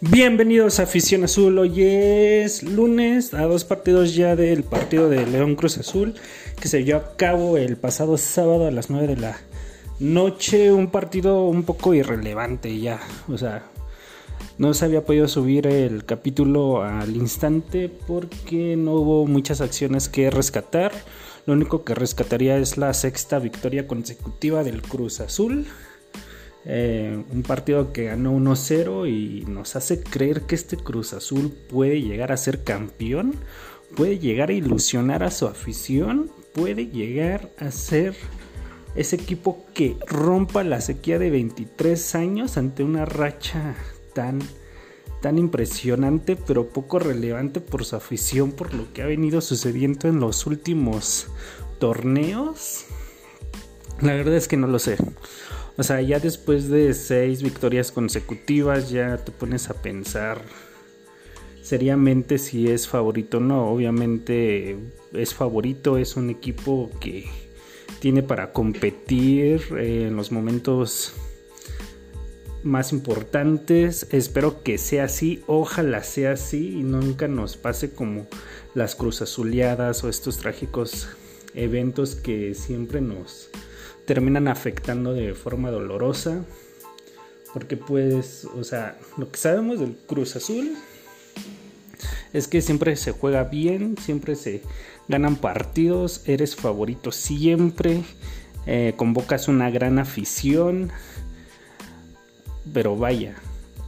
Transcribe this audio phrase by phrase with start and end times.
[0.00, 1.58] Bienvenidos a Afición Azul.
[1.58, 6.14] Hoy es lunes, a dos partidos ya del partido de León Cruz Azul,
[6.60, 9.40] que se llevó a cabo el pasado sábado a las 9 de la
[9.98, 10.70] noche.
[10.70, 13.00] Un partido un poco irrelevante ya.
[13.26, 13.64] O sea,
[14.56, 20.30] no se había podido subir el capítulo al instante porque no hubo muchas acciones que
[20.30, 20.92] rescatar.
[21.44, 25.66] Lo único que rescataría es la sexta victoria consecutiva del Cruz Azul.
[26.70, 32.02] Eh, un partido que ganó 1-0 y nos hace creer que este Cruz Azul puede
[32.02, 33.36] llegar a ser campeón,
[33.96, 38.14] puede llegar a ilusionar a su afición, puede llegar a ser
[38.96, 43.74] ese equipo que rompa la sequía de 23 años ante una racha
[44.12, 44.38] tan
[45.22, 50.20] tan impresionante pero poco relevante por su afición por lo que ha venido sucediendo en
[50.20, 51.28] los últimos
[51.80, 52.84] torneos.
[54.00, 54.98] La verdad es que no lo sé
[55.78, 60.42] o sea, ya después de seis victorias consecutivas ya te pones a pensar
[61.62, 63.70] seriamente si es favorito o no.
[63.70, 64.76] Obviamente
[65.12, 67.26] es favorito, es un equipo que
[68.00, 71.12] tiene para competir en los momentos
[72.64, 74.08] más importantes.
[74.10, 78.26] Espero que sea así, ojalá sea así y nunca nos pase como
[78.74, 81.08] las cruzazuleadas o estos trágicos
[81.54, 83.48] eventos que siempre nos
[84.08, 86.42] terminan afectando de forma dolorosa.
[87.52, 90.72] Porque pues, o sea, lo que sabemos del Cruz Azul
[92.32, 94.62] es que siempre se juega bien, siempre se
[95.08, 98.02] ganan partidos, eres favorito siempre,
[98.66, 100.90] eh, convocas una gran afición,
[102.72, 103.36] pero vaya,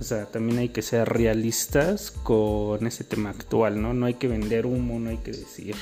[0.00, 3.92] o sea, también hay que ser realistas con ese tema actual, ¿no?
[3.94, 5.74] No hay que vender humo, no hay que decir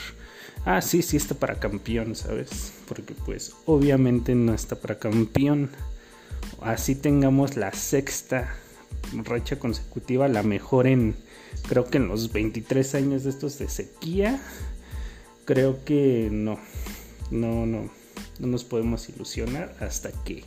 [0.66, 2.74] ah, sí, sí está para campeón, ¿sabes?
[2.86, 5.70] Porque pues obviamente no está para campeón.
[6.60, 8.54] Así tengamos la sexta
[9.24, 11.16] racha consecutiva, la mejor en,
[11.68, 14.40] creo que en los 23 años de estos de sequía.
[15.44, 16.58] Creo que no,
[17.30, 17.88] no, no,
[18.40, 20.42] no nos podemos ilusionar hasta que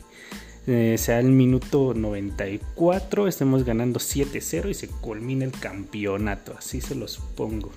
[0.66, 6.94] eh, sea el minuto 94, estemos ganando 7-0 y se culmine el campeonato, así se
[6.94, 7.72] lo supongo.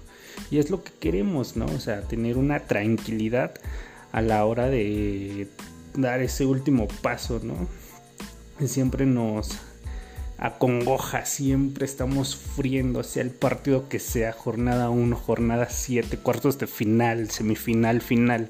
[0.52, 1.66] Y es lo que queremos, ¿no?
[1.66, 3.54] O sea, tener una tranquilidad
[4.12, 5.48] a la hora de
[5.96, 7.68] dar ese último paso, ¿no?
[8.66, 9.60] Siempre nos
[10.38, 16.68] acongoja, siempre estamos sufriendo, sea el partido que sea, jornada 1, jornada 7, cuartos de
[16.68, 18.50] final, semifinal, final.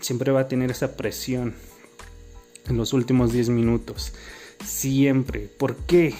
[0.00, 1.54] Siempre va a tener esa presión
[2.68, 4.12] en los últimos 10 minutos.
[4.64, 5.40] Siempre.
[5.58, 6.14] ¿Por qué?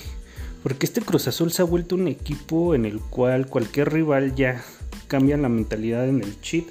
[0.62, 4.64] Porque este Cruz Azul se ha vuelto un equipo en el cual cualquier rival ya
[5.08, 6.68] cambia la mentalidad en el chip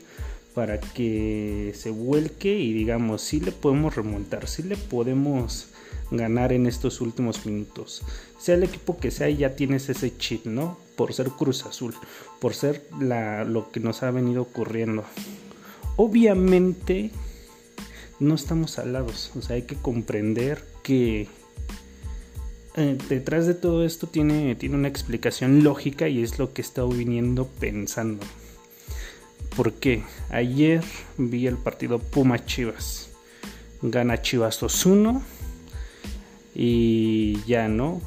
[0.54, 5.68] para que se vuelque y digamos, si le podemos remontar, si le podemos
[6.10, 8.02] ganar en estos últimos minutos.
[8.40, 10.80] Sea el equipo que sea, ya tienes ese chip, ¿no?
[10.96, 11.94] Por ser Cruz Azul,
[12.40, 15.04] por ser la, lo que nos ha venido ocurriendo.
[15.96, 17.12] Obviamente
[18.20, 21.28] no estamos alados, o sea, hay que comprender que
[22.78, 26.66] eh, detrás de todo esto tiene, tiene una explicación lógica y es lo que he
[26.66, 28.24] estado viniendo pensando.
[29.56, 30.84] Porque ayer
[31.18, 33.10] vi el partido Puma Chivas.
[33.82, 35.22] Gana Chivas 2-1
[36.54, 38.00] y ya no.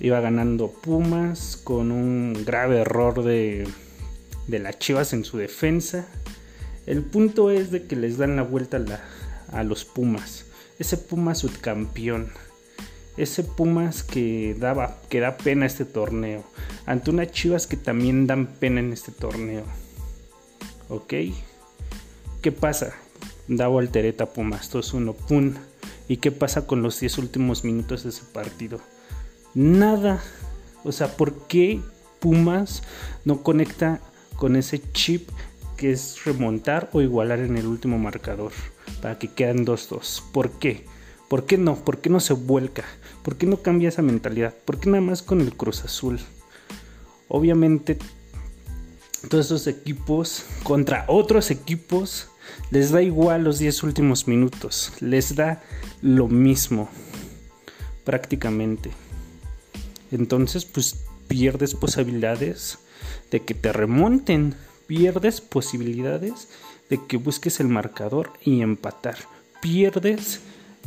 [0.00, 3.68] Iba ganando Pumas con un grave error de,
[4.48, 6.08] de las Chivas en su defensa.
[6.86, 8.84] El punto es de que les dan la vuelta
[9.52, 10.46] a, a los Pumas.
[10.80, 12.32] Ese Puma subcampeón
[13.16, 16.44] ese Pumas que daba que da pena este torneo
[16.84, 19.64] ante unas Chivas que también dan pena en este torneo.
[20.88, 21.14] ¿Ok?
[22.42, 22.94] ¿Qué pasa?
[23.48, 25.54] Da voltereta Pumas 2-1, pum.
[26.08, 28.80] ¿Y qué pasa con los 10 últimos minutos de ese partido?
[29.54, 30.22] Nada.
[30.84, 31.80] O sea, ¿por qué
[32.20, 32.82] Pumas
[33.24, 34.00] no conecta
[34.36, 35.28] con ese chip
[35.76, 38.52] que es remontar o igualar en el último marcador
[39.02, 40.22] para que quedan 2-2?
[40.32, 40.84] ¿Por qué?
[41.28, 41.76] ¿Por qué no?
[41.76, 42.84] ¿Por qué no se vuelca?
[43.22, 44.54] ¿Por qué no cambia esa mentalidad?
[44.64, 46.20] ¿Por qué nada más con el Cruz Azul?
[47.28, 47.98] Obviamente,
[49.28, 52.28] todos esos equipos contra otros equipos
[52.70, 54.92] les da igual los 10 últimos minutos.
[55.00, 55.62] Les da
[56.00, 56.88] lo mismo,
[58.04, 58.90] prácticamente.
[60.12, 62.78] Entonces, pues pierdes posibilidades
[63.30, 64.54] de que te remonten.
[64.86, 66.48] Pierdes posibilidades
[66.88, 69.16] de que busques el marcador y empatar.
[69.60, 70.40] Pierdes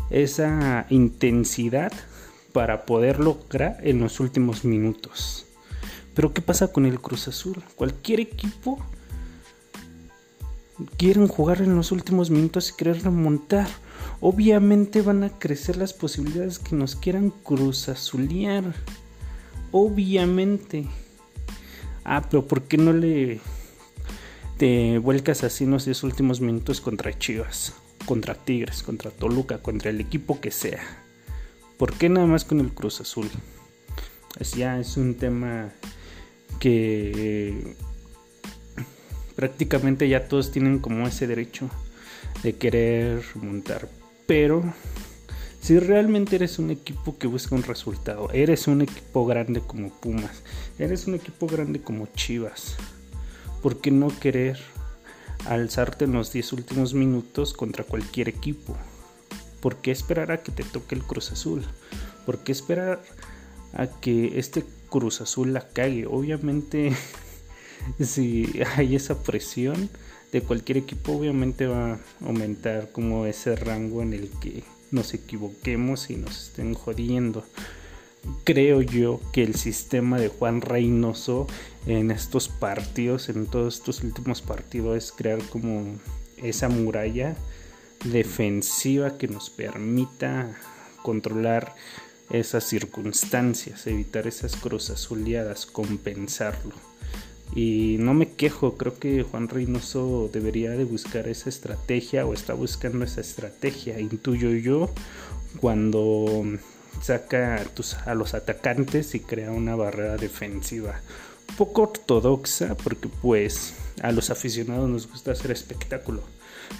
[0.09, 1.91] esa intensidad
[2.53, 5.45] para poder lograr en los últimos minutos.
[6.13, 7.63] Pero ¿qué pasa con el Cruz Azul?
[7.75, 8.79] Cualquier equipo
[10.97, 13.67] quieren jugar en los últimos minutos y querer remontar.
[14.21, 18.73] Obviamente van a crecer las posibilidades que nos quieran Cruz Azulear.
[19.71, 20.87] Obviamente.
[22.03, 23.39] Ah, pero ¿por qué no le
[24.59, 27.73] te vuelcas así en los 10 últimos minutos contra Chivas,
[28.09, 30.81] contra Tigres, contra Toluca, contra el equipo que sea?
[31.77, 33.29] ¿Por qué nada más con el Cruz Azul?
[34.39, 35.69] Es ya es un tema
[36.59, 37.75] que
[39.35, 41.69] prácticamente ya todos tienen como ese derecho
[42.41, 43.87] de querer montar.
[44.25, 44.63] Pero
[45.61, 50.41] si realmente eres un equipo que busca un resultado, eres un equipo grande como Pumas,
[50.79, 52.75] eres un equipo grande como Chivas,
[53.61, 54.57] ¿por qué no querer
[55.45, 58.75] alzarte en los 10 últimos minutos contra cualquier equipo?
[59.59, 61.65] ¿Por qué esperar a que te toque el Cruz Azul?
[62.25, 63.01] ¿Por qué esperar
[63.73, 66.05] a que este Cruz Azul la cague?
[66.05, 66.95] Obviamente
[67.99, 69.89] si hay esa presión
[70.31, 76.09] de cualquier equipo, obviamente va a aumentar como ese rango en el que nos equivoquemos
[76.09, 77.43] y nos estén jodiendo.
[78.43, 81.47] Creo yo que el sistema de Juan Reynoso
[81.85, 85.97] en estos partidos, en todos estos últimos partidos, es crear como
[86.37, 87.35] esa muralla
[88.05, 90.55] defensiva que nos permita
[91.01, 91.75] controlar
[92.29, 96.73] esas circunstancias, evitar esas cruzas azuleadas, compensarlo.
[97.55, 102.53] Y no me quejo, creo que Juan Reynoso debería de buscar esa estrategia o está
[102.53, 104.89] buscando esa estrategia, intuyo yo,
[105.59, 106.43] cuando
[107.01, 107.63] saca
[108.05, 110.99] a los atacantes y crea una barrera defensiva
[111.57, 116.23] poco ortodoxa porque pues a los aficionados nos gusta hacer espectáculo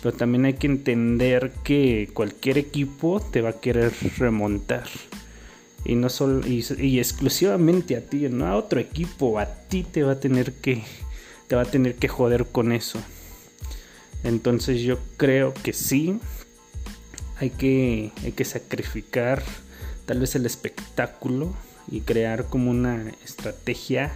[0.02, 4.88] pero también hay que entender que cualquier equipo te va a querer remontar
[5.86, 10.14] y no solo y, exclusivamente a ti, no a otro equipo, a ti te va
[10.14, 10.84] a tener que
[11.48, 13.00] te va a tener que joder con eso.
[14.24, 16.20] Entonces yo creo que sí
[17.38, 19.42] hay que hay que sacrificar
[20.10, 21.54] tal vez el espectáculo
[21.88, 24.12] y crear como una estrategia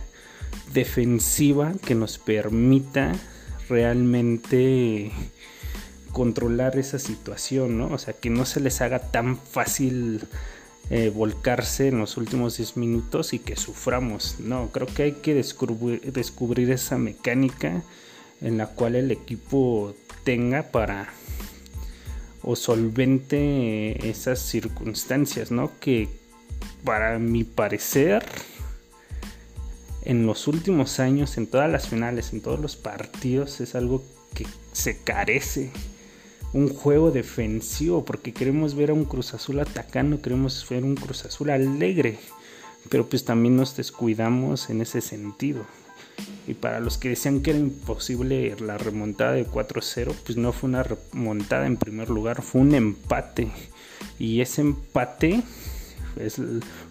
[0.73, 3.11] defensiva que nos permita
[3.69, 5.11] realmente
[6.11, 7.89] controlar esa situación, ¿no?
[7.93, 10.21] O sea, que no se les haga tan fácil
[10.89, 14.37] eh, volcarse en los últimos 10 minutos y que suframos.
[14.39, 17.83] No, creo que hay que descubrir, esa mecánica
[18.41, 19.93] en la cual el equipo
[20.23, 21.13] tenga para
[22.43, 25.71] o solvente esas circunstancias, ¿no?
[25.79, 26.09] Que
[26.83, 28.23] para mi parecer
[30.03, 34.03] en los últimos años, en todas las finales, en todos los partidos, es algo
[34.33, 35.71] que se carece
[36.51, 41.25] un juego defensivo, porque queremos ver a un Cruz Azul atacando, queremos ver un Cruz
[41.25, 42.19] Azul alegre,
[42.89, 45.65] pero pues también nos descuidamos en ese sentido.
[46.47, 50.69] Y para los que decían que era imposible la remontada de 4-0, pues no fue
[50.69, 53.49] una remontada en primer lugar, fue un empate.
[54.19, 55.41] Y ese empate,
[56.19, 56.41] es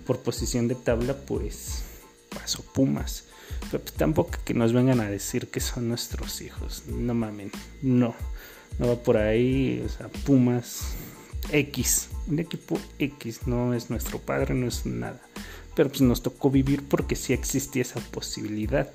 [0.06, 1.82] por posición de tabla, pues
[2.31, 3.25] pasó Pumas.
[3.70, 6.84] Pero pues tampoco que nos vengan a decir que son nuestros hijos.
[6.88, 7.52] No mamen,
[7.82, 8.14] no
[8.78, 10.94] no va por ahí, o sea, Pumas
[11.50, 15.20] X, un equipo X, no es nuestro padre, no es nada.
[15.75, 18.93] Pero pues nos tocó vivir porque sí existía esa posibilidad.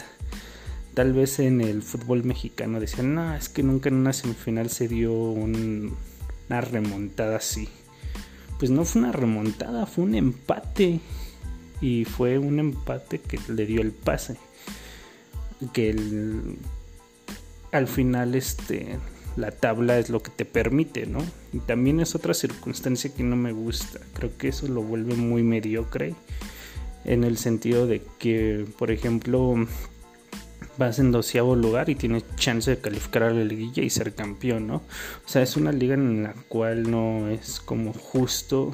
[0.94, 4.88] Tal vez en el fútbol mexicano decían, no, es que nunca en una semifinal se
[4.88, 7.70] dio una remontada así.
[8.60, 11.00] Pues no fue una remontada, fue un empate.
[11.80, 14.38] Y fue un empate que le dio el pase.
[15.74, 16.58] Que el,
[17.72, 18.98] al final este
[19.38, 21.20] la tabla es lo que te permite, ¿no?
[21.54, 24.00] Y también es otra circunstancia que no me gusta.
[24.14, 26.16] Creo que eso lo vuelve muy mediocre
[27.08, 29.56] en el sentido de que, por ejemplo,
[30.78, 34.68] vas en doceavo lugar y tienes chance de calificar a la liguilla y ser campeón,
[34.68, 34.76] ¿no?
[34.76, 38.74] O sea, es una liga en la cual no es como justo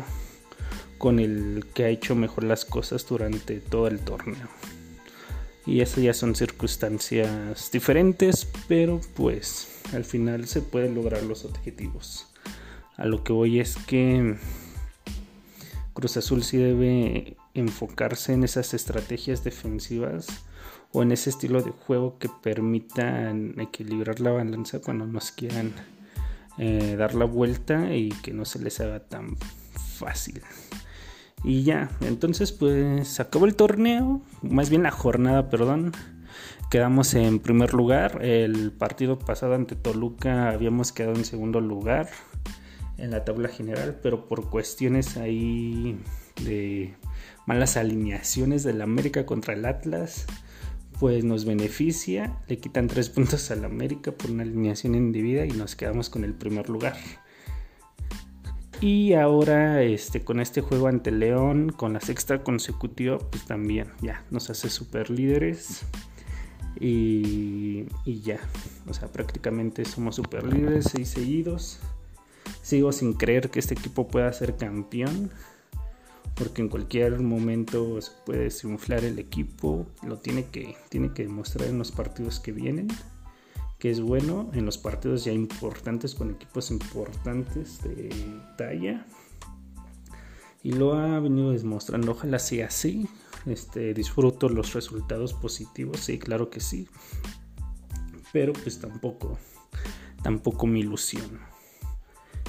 [0.98, 4.48] con el que ha hecho mejor las cosas durante todo el torneo.
[5.66, 12.28] Y esas ya son circunstancias diferentes, pero pues al final se pueden lograr los objetivos.
[12.98, 14.38] A lo que voy es que
[15.94, 20.28] Cruz Azul sí debe enfocarse en esas estrategias defensivas
[20.92, 25.74] o en ese estilo de juego que permitan equilibrar la balanza cuando nos quieran
[26.58, 29.36] eh, dar la vuelta y que no se les haga tan
[29.98, 30.42] fácil.
[31.44, 35.92] Y ya, entonces pues acabó el torneo, más bien la jornada, perdón.
[36.70, 38.24] Quedamos en primer lugar.
[38.24, 42.10] El partido pasado ante Toluca habíamos quedado en segundo lugar
[42.98, 46.00] en la tabla general, pero por cuestiones ahí
[46.44, 46.96] de
[47.46, 50.26] malas alineaciones del América contra el Atlas,
[51.00, 52.38] pues nos beneficia.
[52.48, 56.34] Le quitan tres puntos al América por una alineación indebida y nos quedamos con el
[56.34, 56.96] primer lugar.
[58.82, 64.26] Y ahora, este, con este juego ante León, con la sexta consecutiva, pues también ya
[64.30, 65.86] nos hace super líderes.
[66.80, 68.40] Y, y ya,
[68.88, 71.80] o sea, prácticamente somos super líderes, seis seguidos.
[72.62, 75.32] Sigo sin creer que este equipo pueda ser campeón
[76.36, 81.70] porque en cualquier momento se puede desinflar el equipo, lo tiene que, tiene que demostrar
[81.70, 82.88] en los partidos que vienen,
[83.78, 88.10] que es bueno, en los partidos ya importantes con equipos importantes de
[88.58, 89.06] talla.
[90.64, 93.08] Y lo ha venido demostrando, ojalá sea así.
[93.46, 96.88] Este, disfruto los resultados positivos, sí, claro que sí.
[98.32, 99.38] Pero pues tampoco,
[100.24, 101.40] tampoco mi ilusión.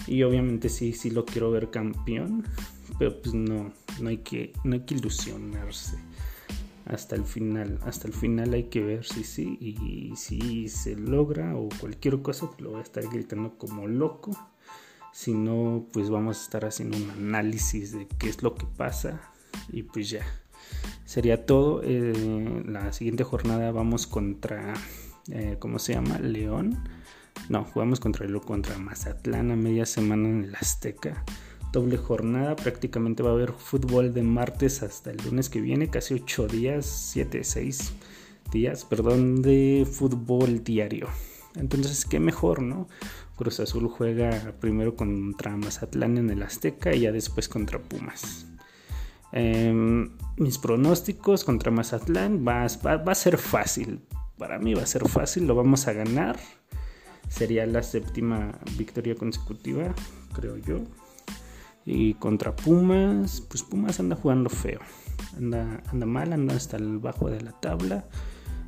[0.07, 2.45] Y obviamente sí, sí lo quiero ver campeón
[2.99, 5.99] pero pues no, no hay que, no hay que ilusionarse
[6.87, 7.79] hasta el final.
[7.85, 12.47] Hasta el final hay que ver si sí y si se logra o cualquier cosa,
[12.47, 14.33] pues lo voy a estar gritando como loco.
[15.13, 19.21] Si no, pues vamos a estar haciendo un análisis de qué es lo que pasa
[19.69, 20.25] y pues ya.
[21.05, 21.83] Sería todo.
[21.85, 24.75] Eh, la siguiente jornada vamos contra,
[25.31, 26.19] eh, ¿cómo se llama?
[26.19, 26.83] León.
[27.49, 31.25] No, jugamos contra el contra Mazatlán a media semana en el Azteca
[31.75, 32.57] doble jornada.
[32.57, 36.87] Prácticamente va a haber fútbol de martes hasta el lunes que viene, casi 8 días,
[36.87, 37.93] 7, 6
[38.51, 41.09] días, perdón, de fútbol diario.
[41.57, 42.89] Entonces, qué mejor, ¿no?
[43.37, 48.47] Cruz Azul juega primero contra Mazatlán en el Azteca y ya después contra Pumas.
[49.33, 54.01] Em, mis pronósticos contra Mazatlán va, va a ser fácil.
[54.39, 56.39] Para mí va a ser fácil, lo vamos a ganar.
[57.29, 59.95] Sería la séptima victoria consecutiva,
[60.33, 60.85] creo yo.
[61.87, 64.81] Y contra Pumas, pues Pumas anda jugando feo.
[65.37, 68.07] Anda, anda mal, anda hasta el bajo de la tabla.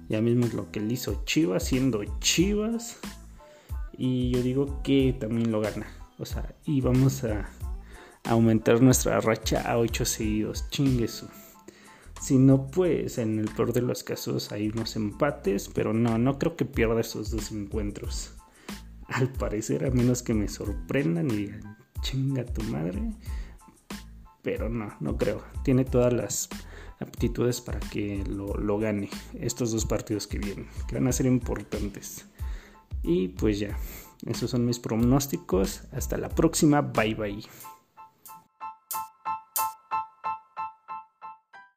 [0.08, 2.99] Ya mismo es lo que le hizo Chivas, siendo Chivas.
[3.96, 5.87] Y yo digo que también lo gana.
[6.18, 7.49] O sea, y vamos a
[8.25, 10.68] aumentar nuestra racha a 8 seguidos.
[10.70, 11.28] Chingueso.
[12.20, 15.70] Si no, pues en el peor de los casos hay unos empates.
[15.73, 18.35] Pero no, no creo que pierda esos dos encuentros.
[19.08, 21.50] Al parecer, a menos que me sorprendan y
[22.00, 23.00] chinga tu madre.
[24.43, 25.43] Pero no, no creo.
[25.65, 26.49] Tiene todas las
[27.00, 32.26] aptitudes para que lo, gane estos dos partidos que vienen, que van a ser importantes.
[33.03, 33.76] Y pues ya,
[34.26, 35.83] esos son mis pronósticos.
[35.93, 36.81] Hasta la próxima.
[36.81, 37.43] Bye bye.